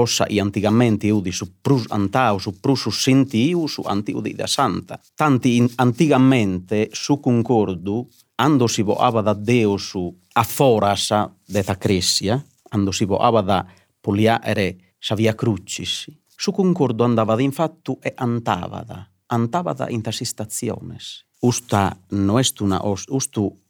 [0.02, 4.20] ossa i antigamente iudi su prus antau, su prus su sinti iu, su anti iu
[4.20, 4.94] da santa.
[5.14, 7.96] Tanti in, antigamente su concordu
[8.37, 9.94] ando si voava da Deus
[10.33, 13.66] a forasa de ta cressia, ando si voava da
[14.01, 21.25] poliare sa via crucis, su concordo andava infatti e antavada, antavada in tasi staziones.
[21.40, 23.61] Usta no est una, ustu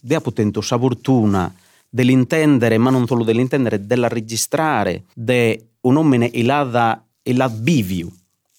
[0.00, 1.54] dea potento sa fortuna
[1.88, 8.10] dell'intendere, ma non solo dell'intendere, della registrare de un omine ilada la biviu,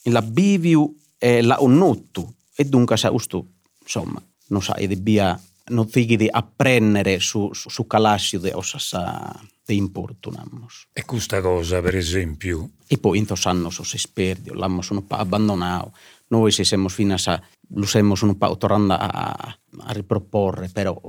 [0.03, 3.43] la biviu e la onnottu, e dunque sa ustu,
[3.81, 5.39] insomma, non sa, e debbia
[5.71, 10.87] non tighi di apprendere su, su, su calassio de ossassa de importunamos.
[10.93, 12.71] E questa cosa, per esempio?
[12.87, 15.93] E poi in anni sono esperti, l'hanno un po' abbandonato.
[16.27, 17.41] Noi se siamo fino a
[17.73, 20.99] lo siamo un po' tornando a, a riproporre, però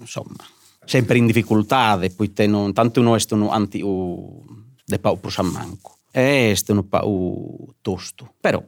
[0.00, 0.44] insomma,
[0.84, 4.44] sempre in difficoltà, e poi non, tanto noi stiamo anti u,
[4.84, 5.98] de pro San Manco.
[6.10, 8.62] E un po' tosto, però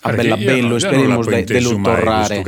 [0.00, 1.44] a bella bello, speriamo di
[1.82, 2.42] tornare.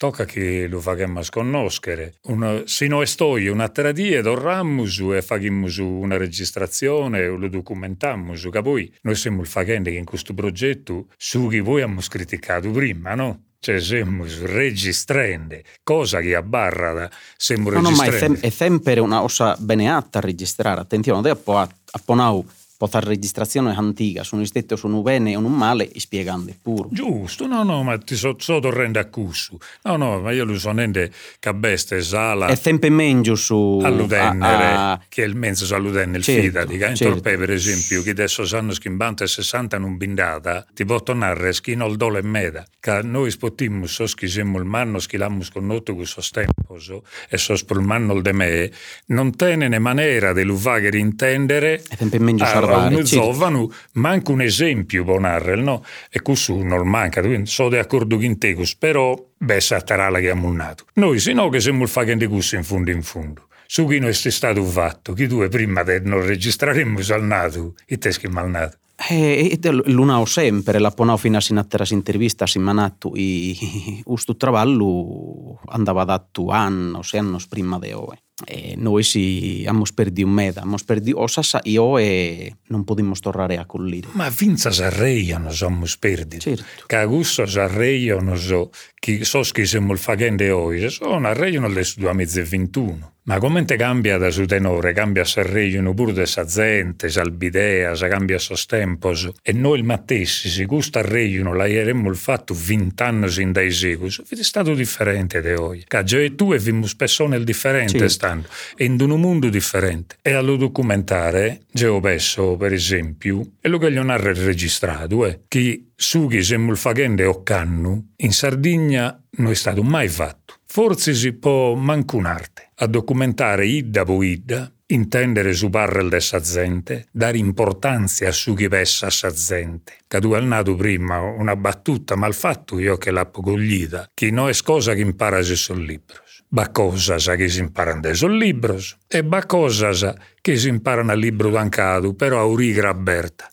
[0.00, 2.14] Tocca che lo facciamo conoscere.
[2.22, 8.32] Una, se noi stoi un'altra dia, torniamo e facciamo una registrazione lo documentiamo.
[8.32, 13.14] Che poi noi siamo facendo che in questo progetto su che voi abbiamo criticato prima,
[13.14, 13.42] no?
[13.58, 18.26] Cioè, siamo registrando, cosa che a barra siamo no, registrando.
[18.26, 20.80] No, ma è, sempre una cosa beneatta a registrare.
[20.80, 22.42] Attenzione, dopo a, a Ponau
[22.80, 26.88] poter registrazione antica, sono istetto sono bene o non male, spiegando pure.
[26.90, 29.58] Giusto, no, no, ma ti so, so torrendo a cussu.
[29.82, 32.46] No, no, ma io lo so nende cabeste sala.
[32.46, 33.80] E sempre meglio su...
[33.82, 35.00] Alludennere, a, a...
[35.10, 36.88] che è il mezzo su alludennere, certo, il fida, dica.
[36.88, 37.12] In certo.
[37.12, 41.96] torpe, per esempio, che adesso sanno schimbante 60 non bindata, ti può tornare schino al
[41.96, 42.64] dole e meda.
[42.80, 47.56] Che noi spottimmo, so schisemmo il manno, schilammo con noto questo tempo, so, e so
[47.56, 48.72] spul manno de me,
[49.08, 51.82] non tenene maniera di luvagher intendere...
[51.90, 53.06] E sempre meglio trovare.
[53.06, 55.84] Zovanu, manca un esempio, Bonarrel, no?
[56.10, 60.84] E questo non manca, sono d'accordo con te, però, beh, sarà che abbiamo nato.
[60.94, 63.48] Noi, se no, che siamo facendo questo in fondo in fondo.
[63.66, 67.98] Su chi non è stato fatto, chi tu prima di non registraremmo al nato, e
[67.98, 68.78] te che mal nato.
[69.08, 75.58] Eh, l'una ho sempre, la ponao fino a sinatera intervista si manattu i ustu traballo
[75.68, 78.18] andava datto anno, se annos prima de oe.
[78.46, 83.56] E noi si abbiamo perduto un meda, abbiamo perduto osasa io e non possiamo tornare
[83.56, 84.08] a collire.
[84.12, 86.38] Ma vinza sarreiano siamo perduti.
[86.38, 86.84] Certo.
[86.86, 93.12] Che gusto sarreiano so, chi so che siamo facendo oggi, sono arreiano del 2021.
[93.30, 98.40] Ma come cambia da su tenore, cambia Sanremo pure de sa gente, salbidea, sa cambia
[98.40, 99.30] sos tempos.
[99.40, 104.42] E noi il mattessi, se gusta Reino l'aieremmo il fatto vent'anni in dai secoli, è
[104.42, 105.84] stato differente da oggi.
[105.86, 108.08] Caggio e tu e vimmo spesso nel differente sì.
[108.08, 110.16] stando, e in un mondo differente.
[110.22, 115.90] E allo documentare, Geo Besso, per esempio, è lo che gli narra registrato, eh, che
[115.94, 120.54] su che siamo il facende o cannu, in Sardegna non è stato mai fatto.
[120.72, 127.08] Forse si può mancunarte a documentare idda po idda, intendere su parrel de sa gente,
[127.10, 129.94] dare importanza a su chi pessa sa gente.
[130.06, 134.48] Che tu hai nato prima una battuta mal fatto io che l'ho coglita, che non
[134.48, 136.44] è cosa che impara se sono libros.
[136.46, 140.08] Ba cosas che si imparano da sono libros e ba cosas
[140.40, 143.50] che si imparano al libro d'ancato, però a urigra aperta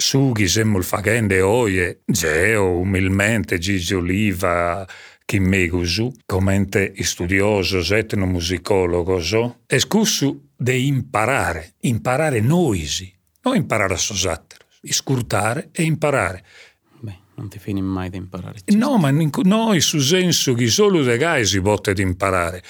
[0.00, 4.86] su chi siamo il facende oie, Geo, umilmente, Gigi Oliva,
[5.30, 9.36] Chimmegusu, commente studiosos, etnomusicologos,
[9.68, 16.44] escussu de imparare, imparare noisi, non imparare a sosatteros, scurtare e imparare.
[16.98, 18.58] Beh, non ti fini mai di imparare.
[18.74, 22.60] No, ma noi su senso che solo de gai si può imparare.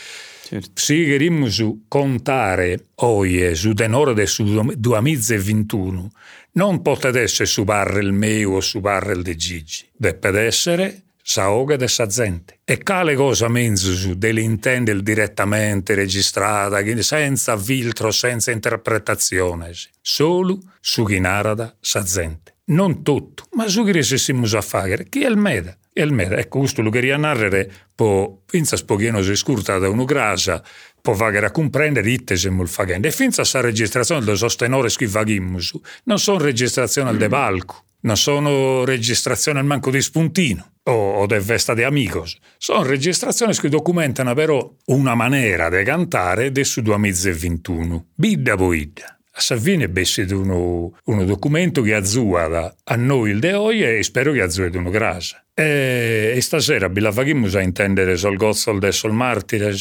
[0.45, 0.71] Certo.
[0.75, 6.11] Si cherimmo su contare oie su denore de su 2021,
[6.53, 11.87] non potete essere su barrel mio o su barrel de Gigi, deve essere saoga de
[11.87, 12.59] sa gente.
[12.65, 21.21] E cale cosa menzu su dell'intendere direttamente registrata, senza filtro, senza interpretazione, solo su chi
[21.21, 22.57] narada sa gente.
[22.71, 25.77] Non tutto, ma su chi resessimo a fare, chi è il meda.
[25.93, 30.05] E il meda, ecco, questo lo queria narrare, po, finza spogliano si scurta da uno
[30.05, 30.61] grasa,
[31.01, 33.07] può fare a comprendere itte se mul fagende.
[33.07, 38.17] E finza sa registrazione del sostenore che faghimus, non sono registrazioni al de balco non
[38.17, 42.39] sono registrazioni al manco di spuntino o, o del vesta di amigos.
[42.59, 48.07] Sono registrazioni che documentano però una maniera di cantare del su 2021.
[48.15, 49.19] Bidda boidda.
[49.33, 54.33] A Savini bessi uno, uno documento che azzua a noi il de oggi e spero
[54.33, 55.45] che azzua uno grasa.
[55.55, 59.73] E, e stasera vi la facciamo a intendere sul gozzol del sol martire,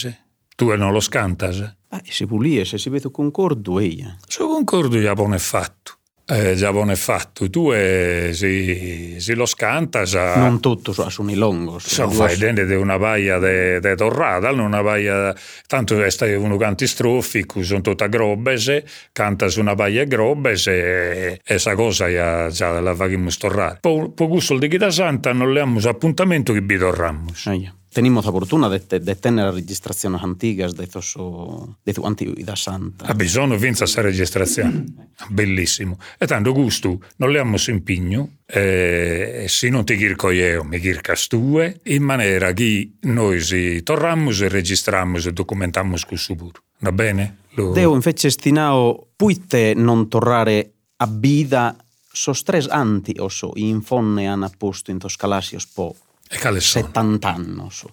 [0.55, 1.77] tu non lo scantas?
[1.87, 4.17] Ah, se pulie, se si vede concordo, eia.
[4.27, 5.98] Su concordo già buon è fatto.
[6.31, 7.49] Eh, già buon è fatto.
[7.49, 10.03] Tu eh, si, si, lo scanta.
[10.03, 10.35] Già...
[10.35, 11.87] Non tutto, sono i longos.
[11.87, 15.35] Sono fai dentro di una baia de torrada, una baia...
[15.65, 21.73] Tanto è uno canti strofi, sono tutte grobbese, canta su una baia grobbese e questa
[21.73, 23.77] cosa già, già la facciamo storrare.
[23.81, 27.33] Poi, poi gusto di Chita Santa non le abbiamo appuntamento che vi torramo.
[27.45, 27.73] Ah, yeah.
[27.91, 33.05] Tenimos la fortuna de, de tener registrazioni antiche di questo de tu antiquità santa.
[33.05, 34.85] Ha bisogno di questa registrazione,
[35.29, 35.97] bellissimo.
[36.17, 41.27] E tanto gusto, non le abbiamo impigno, e se non ti chirco io, mi chircas
[41.27, 46.59] tue, in maniera che noi si e registriamo e documentiamo questo pure.
[46.79, 47.37] Va bene?
[47.51, 47.71] Lo...
[47.71, 51.75] Deo invece stinao puite non tornare a vida
[52.11, 55.95] sos tres anti oso in fonne hanno posto in toscalasios po
[56.29, 57.85] 70 annos.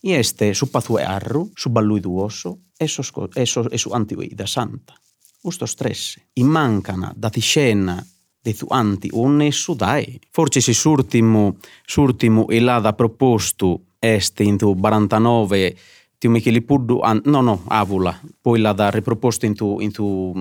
[0.00, 4.46] I este su pazue arru, su ballui duoso, e, sos, e, e su antiui da
[4.46, 4.94] santa.
[5.42, 6.16] Usto stress.
[6.34, 8.04] I mancana da scena
[8.40, 10.20] de tu anti nessu dai.
[10.30, 15.76] Forse si surtimu, surtimu e là da proposto este in tu 49
[16.18, 20.32] ti Micheli Puddu, an, no no, avula, poi la da riproposto in tu, in tu,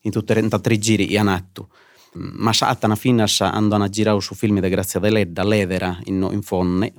[0.00, 1.18] in tu 33 giri e
[2.16, 6.92] ma saattana finnassa andano a girare su film di Grazia Deledda, l'edera in, in fonne,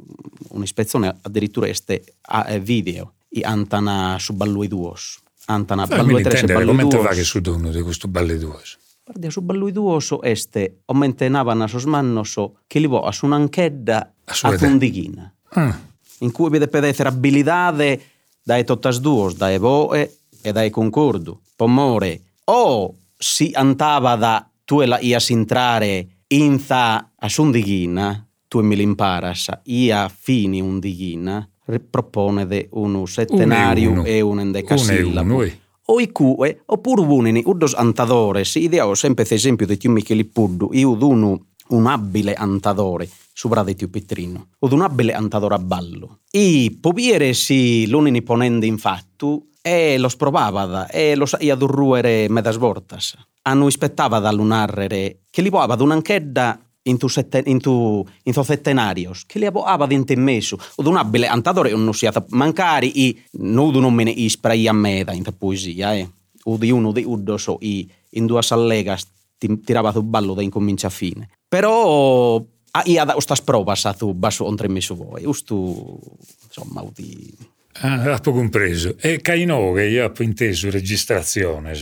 [0.50, 5.20] un'ispezione addirittura este a video, e antana su ballui duos.
[5.46, 6.96] Antana eh, ballui tre se ballui duos.
[6.96, 8.78] Come che su dono di questo ballui duos?
[9.04, 14.14] Guarda, su ballui duoso este, omente navana sos mannoso, che li vo a su un'anchedda
[14.26, 15.34] a, a tundighina.
[15.50, 15.80] Ah.
[16.20, 18.02] In cui vede pedessere abilidade
[18.44, 21.42] dai tottas duos, dai voe e dai concordo.
[21.56, 29.48] Pomore, o si antava da tu la ias intrare inza a sundighina, tu mi l'imparas,
[29.64, 31.50] ia fini undighina,
[31.90, 35.46] propone de unu settenario un e un endecasillabo.
[35.86, 40.96] O i cue, oppure unini, uddos antadores, ideao sempre esempio di tiu Micheli Puddu, io
[40.96, 46.20] d'unu un abile antadore, subra di tiu Pitrino, o un abile antadore a ballo.
[46.32, 52.56] I poviere si l'unini ponende in fatto, e lo sprovava, e lo saia durruere medas
[52.56, 53.18] vortas.
[53.42, 58.44] Hanno aspettava da lunarrere che li boava un'anchedda in tu, sette, in tu in tu
[58.44, 63.22] settenarios che li aboava dentro in messo o un abile antadore non si mancari i
[63.32, 66.10] nudo non me ne ispra i a meda in poesia eh.
[66.44, 69.06] O di uno di uddo so i in due sallegas
[69.38, 71.28] ti, tirava tu ballo da incomincia a fine.
[71.46, 72.42] Però
[72.72, 76.00] a ia da ustas provas a tu basso oltre messo voi ustu
[76.48, 77.36] insomma di
[77.82, 78.96] ah, ho compreso.
[79.00, 81.74] E caino che io ho inteso registrazione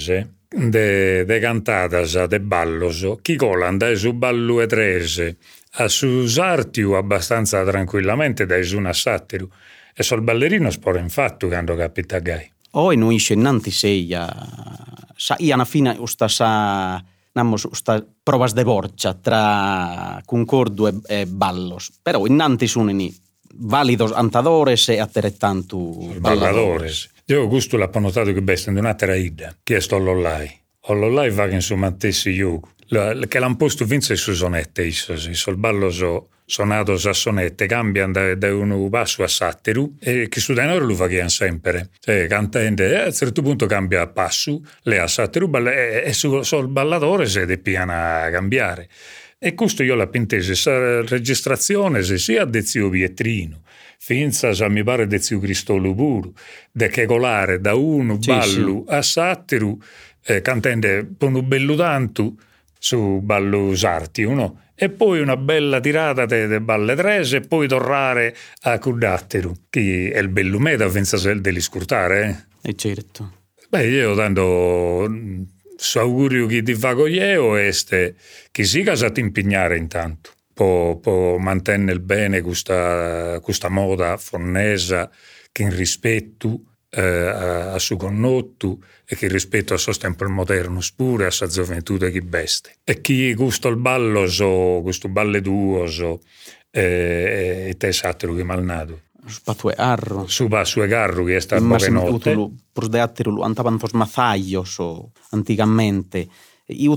[0.56, 5.38] de, de cantadas, de ballos, chi colan da su ballo e trese,
[5.78, 9.50] a su sartiu abbastanza tranquillamente da su una sattiru,
[9.94, 12.52] e sul ballerino spora infatti quando capita gai.
[12.72, 14.28] Oi non innanti seia,
[15.16, 21.92] sa iana fina usta sa namos usta provas de borcia tra concordo e, e ballos,
[22.02, 23.14] però innanti sunini
[23.58, 25.78] validos antadores e altrettanto
[26.20, 27.10] balladores.
[27.26, 30.50] Io gusto l'ho notato che bestia di un'altra ida, che è sto l'ollai.
[30.88, 35.58] O l'ollai va che insomma tessi io, che l'hanno posto vince su sonette, isso, sul
[35.58, 40.54] ballo so sonato a sonette, cambiano da, da un basso a satteru e che su
[40.54, 41.90] denaro lo fanno sempre.
[42.00, 46.68] Cioè, cantante, a un certo punto cambia a passo, le a satteru, e, e sul,
[46.68, 48.88] ballatore si piana a cambiare.
[49.46, 53.62] E questo io la pentese, sa registrazione se sia de zio Pietrino,
[54.00, 56.34] finza sa mi pare de zio Cristolo puru,
[56.72, 58.94] de che colare da uno sì, ballo sì.
[58.96, 59.80] a sattiru,
[60.24, 62.38] eh, cantende con un bello tanto
[62.80, 64.62] su ballo sarti, no?
[64.74, 70.18] E poi una bella tirata de, balle trese e poi tornare a cudatteru, che è
[70.18, 72.70] il bello meta, pensa se devi scurtare, eh?
[72.72, 73.44] E certo.
[73.70, 75.08] Beh, io tanto
[75.78, 77.72] Fa coglieo è
[78.52, 85.10] che si casa ti impegnare intanto, può, può mantenere bene questa, questa moda fonnesa
[85.52, 90.80] che in rispetto eh, a, a suo connotto e che rispetto a suo tempo moderno
[90.96, 92.78] pure a sua gioventù che beste.
[92.84, 96.22] E chi gusta il ballo, so, questo balle duo, so,
[96.72, 99.02] eh, e te satiro che malnato.
[99.28, 100.28] Σπαθουεάρρο.
[100.28, 102.50] Σουβασουεγάρρου, και στα μαγενότε.
[102.74, 104.80] Προς δεάτερου, αντάπαν προς μαθάγιος,
[105.30, 106.28] αντιγαμέντε.
[106.68, 106.88] Ή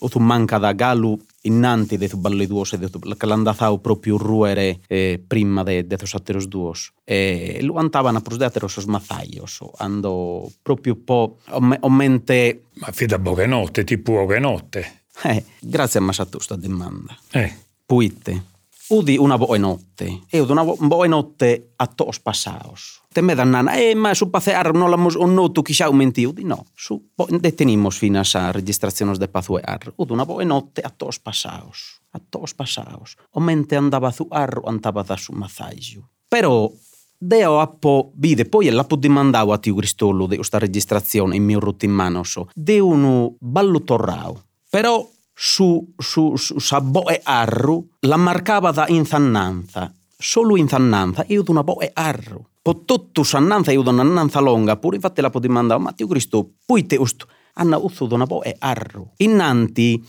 [0.00, 5.20] ούθου μάνκα da Galo innanti de ballo duos e de calanda zao proprio ruere eh,
[5.28, 8.86] prima de de os ateros duos e eh, lu antaban a pros de ateros os
[8.86, 11.36] mazaios ando proprio po
[11.80, 14.80] o mente ma fida bogenotte tipo bogenotte
[15.22, 17.52] eh grazie a Masatu sta demanda eh
[17.84, 18.53] puitte
[18.94, 20.22] Eu di unha boa noite.
[20.30, 23.02] Eu di boa noite a todos pasados.
[23.10, 26.30] Te me dan nana, eh, ma su pacear, non lamos un noto que xa mentiu.
[26.30, 29.90] Di, no, su, bo, detenimos finas a registracións de pazuear.
[29.98, 31.98] Eu di boa noite a todos pasados.
[32.14, 33.18] A todos pasados.
[33.34, 36.06] O mente andaba a zuar o andaba da su mazallo.
[36.30, 36.70] Pero
[37.18, 41.58] Deo appo vide poi l'apo di mandau a tiu Cristollo de questa registrazione in mio
[41.58, 44.38] rutin manoso de uno ballo torrao.
[44.70, 45.02] Però
[45.34, 49.92] su, su, su sa boe arru la marcava da inzannanza
[50.24, 52.48] solo in zannanza, io una boe arro.
[52.62, 56.48] Po tutto sannanza io una nanza longa, pure infatti la potevo mandare, ma Dio Cristo,
[56.64, 59.12] poi te usto, hanno uzzo una boe arro.
[59.18, 60.02] Innanti,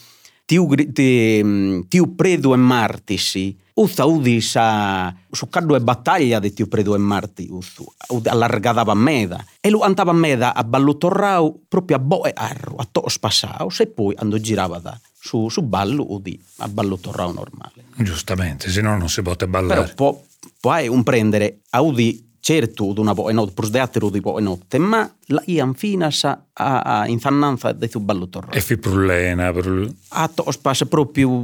[0.45, 0.73] tiu,
[1.87, 6.97] tiu predu e martisi, Uzza udi sa su caddo e battaglia di tiu predu e
[6.97, 7.83] marti uzzu,
[8.23, 9.43] allargada meda.
[9.59, 14.15] E lui andava meda a ballutorrau proprio a boe arro, a to spassau, e poi
[14.17, 17.85] andò girava da su, su ballo udi a ballutorrau normale.
[17.97, 19.81] Giustamente, se no non si può ballare.
[19.81, 20.23] Però può,
[20.59, 25.11] può un prendere a udi certo una boa notte, per sdeattero di boa notte, ma
[25.29, 28.51] la ian fina sa a, a infannanza di tu ballo torro.
[28.51, 29.51] E fi prullena.
[29.51, 29.91] Prul...
[30.09, 31.43] A to spassa proprio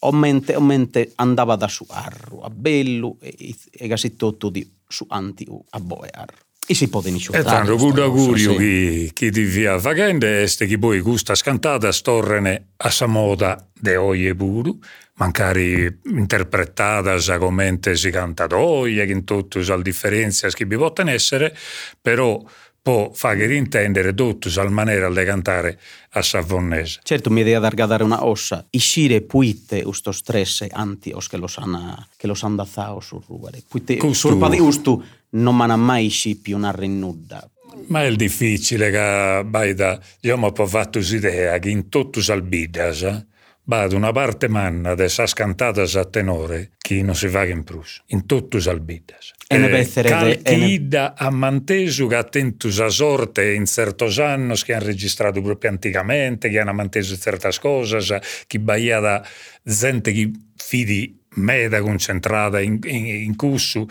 [0.00, 5.80] Omente, omente andava da su arru, a bello e, e tutto di su anti a
[5.80, 6.45] boe arru.
[6.68, 8.56] E si può E tanto good augurio sì.
[8.56, 13.96] chi, chi ti via facende este chi poi gusta scantata storrene a sa moda de
[13.96, 14.76] oie buru,
[15.14, 21.56] mancari interpretata come si canta d'oie, che in tutto sa differenza che vi possono essere,
[22.00, 22.42] però
[22.86, 25.76] può fare intendere tutto al maniera di cantare
[26.10, 27.00] a savonnese.
[27.02, 28.64] Certo, mi devi dare una ossa.
[28.70, 33.22] Iscire puite usto stress anti os che lo sanno che lo sanno da zao sul
[33.26, 33.60] rubare.
[33.68, 37.50] Puite surpa di usto non me mai scipi una rinnuda.
[37.88, 43.02] Ma è difficile che vai da io mi ho fatto l'idea che in tutto salbidas
[43.02, 43.26] eh?
[43.68, 48.00] Bad una parte manna de sa scantatas a tenore chi non si va in prus,
[48.14, 49.32] in tutto salbidas.
[49.48, 54.84] E ne essere Calchida a mantesu che attentus a sorte in certos annos che hanno
[54.84, 59.26] registrato proprio anticamente, che hanno manteso certe cose, chi baia da
[59.64, 63.86] gente che fidi meda concentrata in, in, in cussu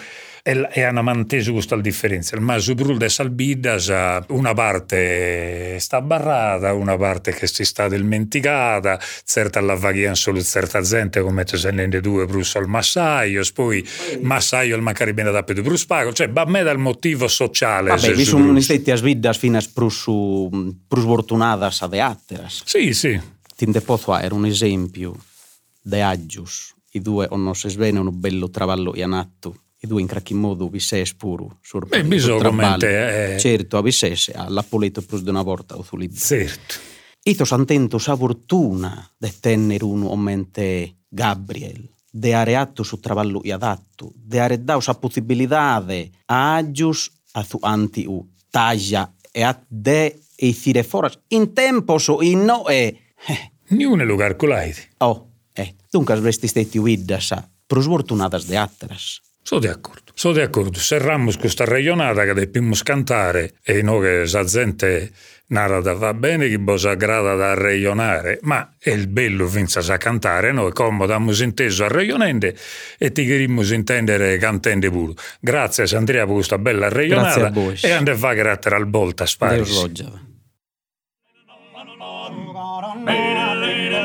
[0.48, 2.40] e, e hanno manteso questa differenza.
[2.40, 3.88] Ma su brul de salbidas
[4.28, 10.82] una parte sta barrata, una parte che si sta dimenticata, certa la vaghian solo certa
[10.82, 13.84] gente come se ne due brusso al massaio, poi
[14.22, 17.90] massaio al da più brus pago, cioè va me dal motivo sociale.
[17.90, 20.04] Vabbè, vi sono stati a svidas fino a prus,
[20.88, 22.62] prus fortunadas a de atteras.
[22.66, 23.20] Sì, sì.
[23.56, 25.16] Tinde posso era un esempio
[25.82, 30.68] de agius i due hanno svene un bello travallo ianatto i due in qualche modo
[30.70, 33.38] vi sei spuro sur Beh, bisogna eh.
[33.38, 36.76] certo a sesse alla polito plus di una volta o libro certo
[37.22, 44.40] ito santento sa fortuna de tenere uno omente Gabriel de areatto su travallo adatto, de
[44.40, 50.84] areddau sa possibilidade a agius a su anti u taglia e a de e fire
[50.84, 53.52] foras in tempo so in no e eh.
[53.68, 54.92] Ni un lugar colaide.
[55.00, 57.34] Oh, eh, dunque avresti stati uiddas
[57.66, 59.22] prosfortunadas de atteras.
[59.42, 60.80] Sono d'accordo, sono d'accordo.
[60.80, 65.12] Serramos questa regionata che dobbiamo cantare e noi che la gente
[65.48, 70.52] narrata va bene che bosa aggrada da regionare, ma è il bello finza sa cantare,
[70.52, 72.56] noi come abbiamo inteso a regionende
[72.98, 75.14] e ti querimo intendere cantende pure.
[75.40, 79.92] Grazie Andrea per questa bella regionata e andiamo a fare carattere al volta sparis.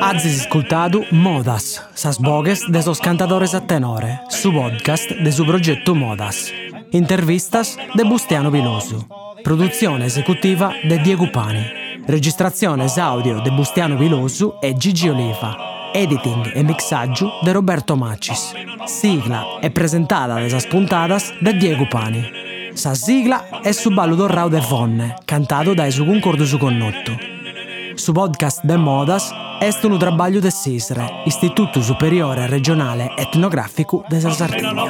[0.01, 5.95] Azis ascoltado Modas, sas bogues de sos cantadores a tenore, su podcast de su progetto
[5.95, 6.51] Modas.
[6.93, 9.07] Intervistas de Bustiano Viloso.
[9.45, 11.65] Produzione esecutiva de Diego Pani.
[12.07, 15.57] Registrazione audio de Bustiano Viloso e Gigi Oliva.
[15.93, 18.55] Editing e mixaggio de Roberto Macis.
[18.87, 22.73] Sigla è presentata de sas puntadas de Diego Pani.
[22.73, 27.39] Sa sigla è su ballo d'orrao de Fonne, cantato da su concordo su connotto
[28.01, 34.85] su podcast de Modas est un trabalho de SISRE, Istituto Superiore Regionale Etnografico de Sardegna.